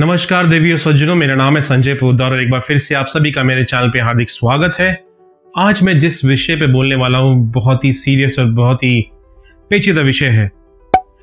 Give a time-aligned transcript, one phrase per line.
[0.00, 3.06] नमस्कार देवी और सज्जनों, मेरा नाम है संजय पोदार और एक बार फिर से आप
[3.06, 4.88] सभी का मेरे चैनल पे हार्दिक स्वागत है।
[5.54, 9.00] आज मैं जिस विषय पे बोलने वाला हूँ, बहुत ही सीरियस और बहुत ही
[9.70, 10.50] पेचीदा विषय है।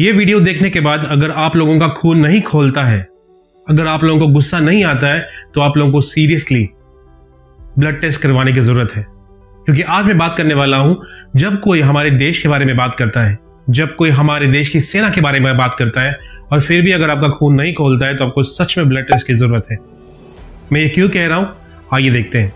[0.00, 3.00] ये वीडियो देखने के बाद अगर आप लोगों का खून नहीं खोलता है,
[3.66, 6.68] अगर आप लोगों को गुस्सा नहीं आता है तो आप लोगों को सीरियसली
[7.78, 9.06] ब्लड टेस्ट करवाने की ज़रूरत है।
[9.66, 10.96] क्योंकि आज मैं बात करने वाला हूँ,
[11.36, 13.38] जब कोई हमारे देश के बारे में बात करता है
[13.70, 16.18] जब कोई हमारे देश की सेना के बारे में बात करता है
[16.52, 19.26] और फिर भी अगर आपका खून नहीं खोलता है तो आपको सच में ब्लड टेस्ट
[19.26, 19.78] की ज़रूरत है।
[20.72, 21.48] मैं ये क्यों कह रहा हूँ?
[21.94, 22.52] आइए देखते हैं।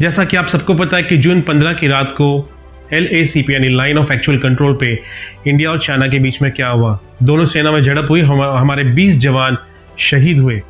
[0.00, 2.50] जैसा कि आप सबको पता है कि जून 15 की रात को
[2.92, 5.02] एल ए सी पी यानी लाइन ऑफ़ एक्चुअल कंट्रोल पे
[5.46, 6.98] इंडिया और चाइना के बीच में क्या हुआ?
[7.22, 9.58] दोनों सेना में झड़प हुई हम, हमारे 20 जवान
[9.98, 10.62] शहीद हुए।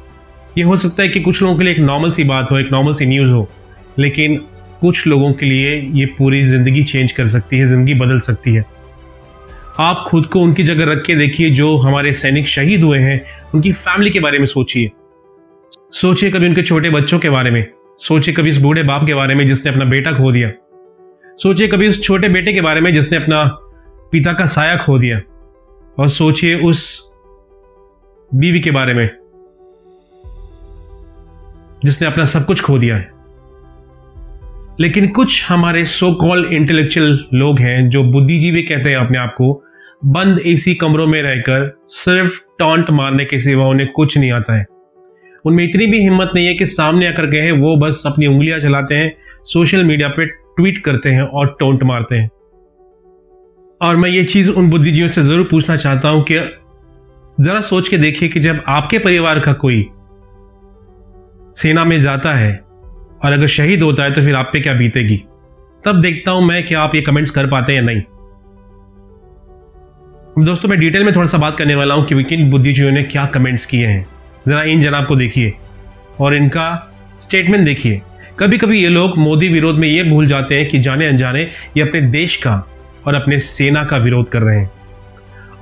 [0.59, 2.73] ये हो सकता है कि कुछ लोगों के लिए एक नॉर्मल सी बात हो एक
[2.73, 3.51] नॉर्मल सी न्यूज़ हो।
[3.99, 4.37] लेकिन
[4.81, 8.65] कुछ लोगों के लिए ये पूरी ज़िंदगी चेंज कर सकती है, ज़िंदगी बदल सकती है।
[9.81, 13.21] आप खुद को उनकी जगह रख के देखिए जो हमारे सैनिक शहीद हुए हैं,
[13.55, 14.91] उनकी फैमिली के बारे में सोचिए।
[15.93, 17.67] सोचिए कभी उनके छोटे बच्चों के बारे में,
[18.01, 20.51] सोचिए कभी इस बूढ़े बाप के बारे में जिसने अपना बेटा खो दिया।
[21.39, 23.45] सोचिए कभी उस छोटे बेटे के बारे में जिसने अपना
[24.13, 25.21] पिता का साया खो दिया।
[25.99, 27.11] और सोचिए उस
[28.31, 29.09] बीवी के बारे में
[31.85, 33.16] जिसने अपना सब कुछ खो दिया है।
[34.81, 39.63] लेकिन कुछ हमारे सो कॉल्ड इंटेलेक्चुअल लोग हैं जो बुद्धिजीवी कहते हैं अपने आप को,
[40.05, 44.67] बंद एसी कमरों में रहकर सिर्फ़ टॉन्ट मारने के सिवा उन्हें कुछ नहीं आता है।
[45.45, 48.95] उनमें इतनी भी हिम्मत नहीं है कि सामने आकर कहे, वो बस अपनी उंगलियाँ चलाते
[48.95, 52.31] हैं सोशल मीडिया पे ट्वीट करते हैं और टोंट मारते हैं।
[53.81, 56.39] और मैं ये चीज़ उन बुद्धिजीवियों से ज़रूर पूछना चाहता हूँ कि
[57.41, 59.89] जरा सोच के देखिए कि जब आपके परिवार का कोई
[61.57, 62.66] सेना में जाता है
[63.25, 65.17] और अगर शहीद होता है तो फिर आप पे क्या बीतेगी?
[65.85, 68.03] तब देखता हूँ मैं कि आप ये कमेंट्स कर पाते हैं या नहीं।
[70.39, 73.25] दोस्तों, मैं डिटेल में थोड़ा सा बात करने वाला हूँ कि विकिन बुद्धिजीवियों ने क्या
[73.27, 74.07] कमेंट्स किए हैं।
[74.49, 75.55] जरा इन जनाब को देखिए
[76.21, 78.01] और इनका स्टेटमेंट देखिए।
[78.39, 81.43] कभी कभी ये लोग मोदी विरोध में ये भूल जाते हैं कि जाने अनजाने
[81.77, 82.55] ये अपने देश का
[83.07, 84.71] और अपने सेना का विरोध कर रहे हैं।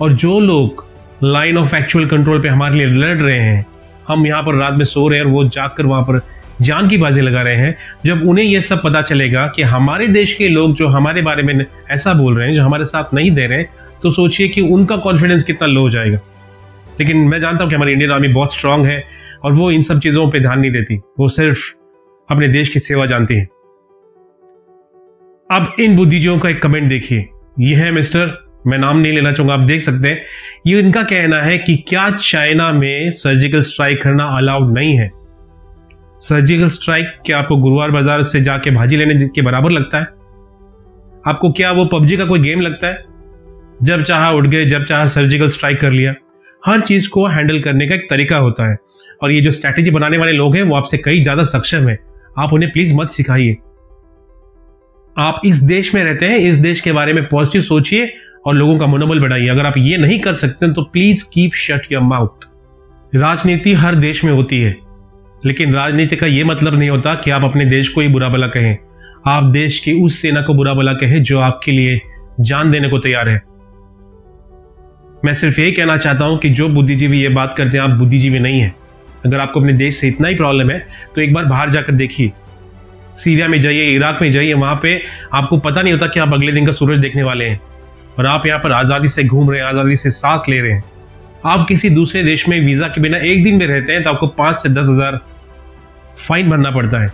[0.00, 0.84] और जो लोग
[1.22, 3.64] लाइन ऑफ़ एक्चुअल कंट्रोल पे हमारे लिए लड़ रहे हैं,
[4.08, 6.20] हम यहाँ पर रात में सो रहे हैं और वो जाकर वहाँ पर
[6.62, 7.76] जान की बाजी लगा रहे हैं,
[8.06, 11.64] जब उन्हें यह सब पता चलेगा कि हमारे देश के लोग जो हमारे बारे में
[11.90, 13.64] ऐसा बोल रहे हैं, जो हमारे साथ नहीं दे रहे
[14.02, 16.18] तो सोचिए कि उनका कॉन्फिडेंस कितना लो हो जाएगा।
[17.00, 19.02] लेकिन मैं जानता हूँ कि हमारी इंडियन आर्मी बहुत स्ट्रांग है
[19.44, 21.64] और वो इन सब चीज़ों पर ध्यान नहीं देती। वो सिर्फ़
[22.28, 23.44] अपने देश की सेवा जानती है।
[25.50, 27.28] अब इन बुद्धिजीवियों का एक कमेंट देखिए।
[27.60, 28.32] यह है मिस्टर
[28.66, 30.22] मैं नाम नहीं लेना चाहूँगा, आप देख सकते हैं।
[30.66, 35.10] ये इनका कहना है कि क्या चाइना में सर्जिकल स्ट्राइक करना अलाउड नहीं है।
[36.24, 40.04] सर्जिकल स्ट्राइक क्या आपको गुरुवार बाज़ार से जाके भाजी लेने के बराबर लगता है?
[41.24, 43.04] आपको क्या वो पबजी का कोई गेम लगता है?
[43.82, 46.14] जब चाह उठ गए, जब चाह सर्जिकल स्ट्राइक कर लिया।
[46.62, 48.76] हर चीज़ को हैंडल करने का एक तरीका होता है।
[49.22, 51.98] और ये जो स्ट्रैटेजी बनाने वाले लोग हैं, वो आपसे कई ज़्यादा सक्षम है।
[52.38, 53.56] आप उन्हें प्लीज़ मत सिखाइए।
[55.16, 58.12] आप इस देश में रहते हैं, इस देश के बारे में पॉजिटिव सोचिए
[58.46, 61.92] और लोगों का मनोबल बढ़ाइए। अगर आप ये नहीं कर सकते तो please keep shut
[61.92, 62.48] your mouth
[63.12, 64.74] राजनीति हर देश में होती है।
[65.46, 68.46] लेकिन राजनीति का यह मतलब नहीं होता कि आप अपने देश को ही बुरा भला
[68.46, 68.76] कहें।
[69.26, 72.00] आप देश की उस सेना को बुरा भला कहें जो आपके लिए
[72.40, 73.42] जान देने को तैयार है।
[75.24, 78.38] मैं सिर्फ़ यही कहना चाहता हूँ कि जो बुद्धिजीवी ये बात करते हैं, आप बुद्धिजीवी
[78.38, 78.74] नहीं है।
[79.26, 80.78] अगर आपको अपने देश से इतना ही प्रॉब्लम है
[81.14, 82.32] तो एक बार बाहर जाकर देखिए।
[83.16, 85.00] सीरिया में जाइए, इराक में जाइए, वहाँ पे
[85.34, 87.60] आपको पता नहीं होता कि आप अगले दिन का सूरज देखने वाले हैं।
[88.18, 90.84] और आप यहाँ पर आज़ादी से घूम रहे हैं, आज़ादी से सांस ले रहे हैं।
[91.46, 94.26] आप किसी दूसरे देश में वीज़ा के बिना एक दिन में रहते हैं तो आपको
[94.28, 95.20] पाँच से दस हज़ार
[96.18, 97.12] फाइन भरना पड़ता है।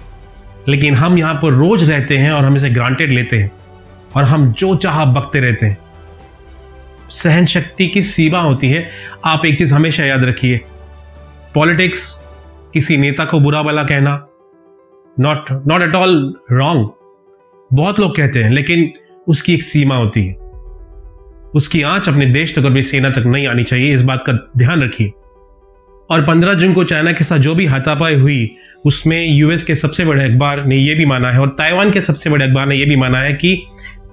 [0.68, 3.52] लेकिन हम यहाँ पर रोज रहते हैं और हम इसे ग्रांटेड लेते हैं
[4.16, 5.78] और हम जो चाह बकते रहते हैं।
[7.10, 8.90] सहन शक्ति की सीमा होती है।
[9.24, 10.60] आप एक चीज़ हमेशा याद रखिए।
[11.54, 12.24] पॉलिटिक्स
[12.74, 14.26] किसी नेता को बुरा भला कहना
[15.20, 16.90] not not at all wrong
[17.72, 18.90] बहुत लोग कहते हैं, लेकिन
[19.28, 20.34] उसकी एक सीमा होती है।
[21.54, 24.50] उसकी आँच अपने देश तक और अपनी सेना तक नहीं आनी चाहिए। इस बात का
[24.56, 25.12] ध्यान रखिए।
[26.10, 30.04] और 15 जून को चाइना के साथ जो भी हाथापाई हुई, उसमें यूएस के सबसे
[30.04, 32.86] बड़े अखबार ने यह भी माना है और ताइवान के सबसे बड़े अखबार ने यह
[32.86, 33.66] भी माना है कि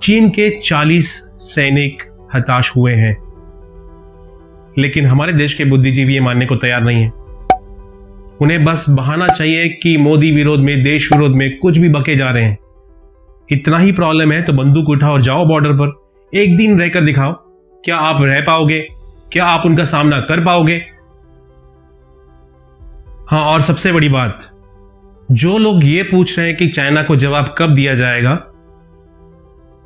[0.04, 2.04] चीन के 40 सैनिक
[2.36, 3.18] हताश हुए हैं।
[4.80, 7.12] लेकिन हमारे देश के बुद्धिजीवी ये मानने को तैयार नहीं है।
[8.42, 12.32] उन्हें बस बहाना चाहिए कि मोदी विरोध में, देश विरोध में कुछ भी बके जा
[12.32, 12.58] रहे हैं।
[13.52, 16.08] इतना ही प्रॉब्लम है तो बंदूक उठाओ और जाओ बॉर्डर पर।
[16.38, 17.34] एक दिन रहकर दिखाओ,
[17.86, 18.88] क्या आप रह पाओगे?
[19.32, 20.97] क्या आप उनका सामना कर पाओगे?
[23.28, 24.44] हाँ और सबसे बड़ी बात,
[25.32, 28.32] जो लोग ये पूछ रहे हैं कि चाइना को जवाब कब दिया जाएगा,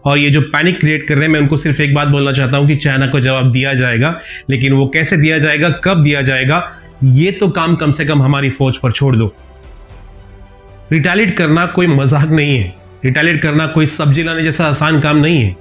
[0.04, 2.58] और ये जो पैनिक क्रिएट कर रहे हैं, मैं उनको सिर्फ़ एक बात बोलना चाहता
[2.58, 4.14] हूँ कि चाइना को जवाब दिया जाएगा,
[4.50, 6.62] लेकिन वो कैसे दिया जाएगा, कब दिया जाएगा,
[7.04, 9.34] ये तो काम कम से कम हमारी फौज पर छोड़ दो।
[10.92, 12.74] रिटेलिएट करना कोई मज़ाक नहीं है।
[13.06, 15.56] रिटेलिएट करना कोई सब्ज़ी लाने जैसा आसान काम नहीं है।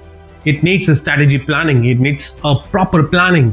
[0.46, 3.52] It needs strategy planning it needs a proper planning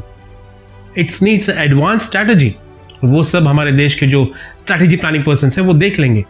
[0.98, 2.54] it's needs advance strategy
[3.04, 4.24] वो सब हमारे देश के जो
[4.58, 6.24] स्ट्रैटेजी प्लानिंग पर्सन है, वो देख लेंगे।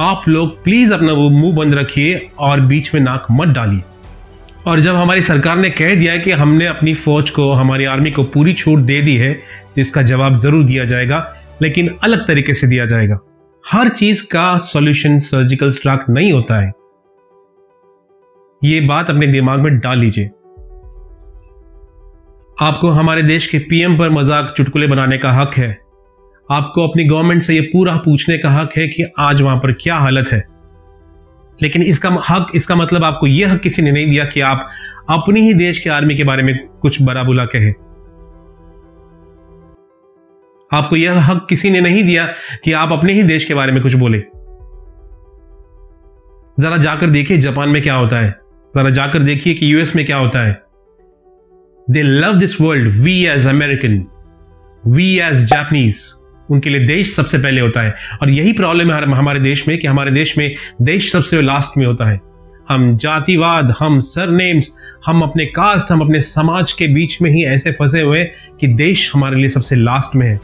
[0.00, 3.82] आप लोग प्लीज़ अपना वो मुँह बंद रखिए और बीच में नाक मत डालिए।
[4.66, 8.24] और जब हमारी सरकार ने कह दिया कि हमने अपनी फौज को, हमारी आर्मी को
[8.24, 11.18] पूरी छूट दे दी है तो इसका जवाब ज़रूर दिया जाएगा,
[11.62, 13.18] लेकिन अलग तरीके से दिया जाएगा।
[13.64, 16.72] हर चीज़ का सॉल्यूशन सर्जिकल स्ट्राइक नहीं होता है।
[18.62, 20.30] ये बात अपने दिमाग में डाल लीजिए।
[22.62, 25.78] आपको हमारे देश के पीएम पर मज़ाक चुटकुले बनाने का हक है।
[26.52, 29.96] आपको अपनी गवर्नमेंट से यह पूरा पूछने का हक है कि आज वहाँ पर क्या
[29.96, 30.38] हालत है।
[31.62, 34.68] लेकिन इसका हक, इसका मतलब आपको यह हक किसी ने नहीं दिया कि आप
[35.10, 37.70] अपनी ही देश के आर्मी के बारे में कुछ बड़ा बुला कहे।
[40.78, 42.26] आपको यह हक किसी ने नहीं दिया
[42.64, 44.18] कि आप अपने ही देश के बारे में कुछ बोले।
[46.60, 48.30] जरा जाकर देखिए जापान में क्या होता है।
[48.76, 50.67] जरा जाकर देखिए कि यूएस में क्या होता है।
[51.90, 54.04] They love this world we as American
[54.86, 55.98] we as Japanese
[56.50, 59.86] उनके लिए देश सबसे पहले होता है। और यही प्रॉब्लम है हमारे देश में कि
[59.86, 62.20] हमारे देश में देश सबसे लास्ट में होता है।
[62.68, 64.70] हम जातिवाद, हम सरनेम्स
[65.06, 68.24] हम अपने कास्ट हम अपने समाज के बीच में ही ऐसे फंसे हुए
[68.60, 70.40] कि देश हमारे लिए सबसे लास्ट में है।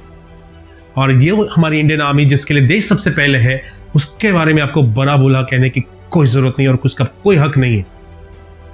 [0.97, 3.63] और ये हमारी इंडियन आर्मी जिसके लिए देश सबसे पहले है,
[3.95, 7.59] उसके बारे में आपको बड़ा बोला कहने की कोई ज़रूरत नहीं और उसका कोई हक
[7.59, 7.87] नहीं है।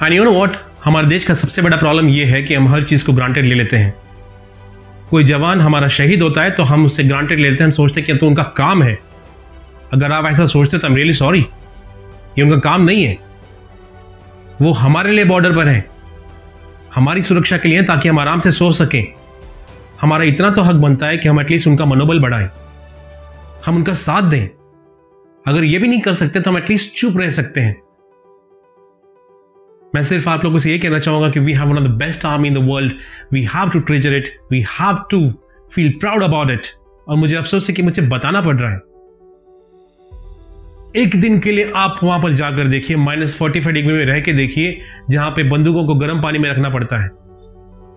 [0.03, 2.85] एंड यू नो व्हाट हमारे देश का सबसे बड़ा प्रॉब्लम यह है कि हम हर
[2.85, 3.95] चीज़ को ग्रांटेड ले लेते हैं।
[5.11, 8.03] कोई जवान हमारा शहीद होता है तो हम उससे ग्रांटेड ले लेते हैं। हम सोचते
[8.03, 8.99] कि तो उनका काम है।
[9.93, 11.41] अगर आप ऐसा सोचते तो एम रियली सॉरी
[12.39, 13.17] ये उनका काम नहीं है।
[14.63, 15.85] वो हमारे लिए बॉर्डर पर है।
[16.95, 19.05] हमारी सुरक्षा के लिए ताकि हम आराम से सो सकें।
[20.01, 22.49] हमारा इतना तो हक बनता है कि हम एटलीस्ट उनका मनोबल बढ़ाएँ।
[23.67, 24.47] हम उनका साथ दें।
[25.47, 27.77] अगर ये भी नहीं कर सकते तो हम एटलीस्ट चुप रह सकते हैं।
[29.95, 32.25] मैं सिर्फ़ आप लोगों से ये कहना चाहूँगा कि we have one of the best
[32.25, 32.93] army in the world
[33.33, 35.21] we have to treasure it we have to
[35.75, 36.67] feel proud about it
[37.09, 38.79] और मुझे अफसोस है कि मुझे बताना पड़ रहा है।
[40.97, 44.21] एक दिन के लिए आप वहाँ पर जाकर देखिए माइनस फोर्टी फाइव डिग्री में रह
[44.21, 47.09] के देखिए, जहाँ पे बंदूकों को गर्म पानी में रखना पड़ता है।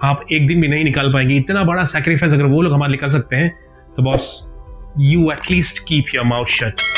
[0.04, 2.98] आप एक दिन भी नहीं निकाल पाएँगे। इतना बड़ा सेक्रीफाइस अगर वो लोग हमारे लिए
[2.98, 3.50] कर सकते हैं
[3.98, 4.32] तो boss
[5.00, 6.93] you at least keep your mouth shut